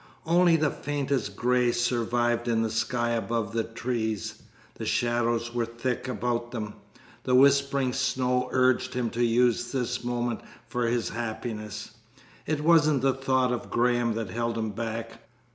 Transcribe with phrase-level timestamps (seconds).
[0.25, 4.41] Only the faintest gray survived in the sky above the trees.
[4.73, 6.73] The shadows were thick about them.
[7.23, 11.91] The whispering snow urged him to use this moment for his happiness.
[12.47, 15.19] It wasn't the thought of Graham that held him back.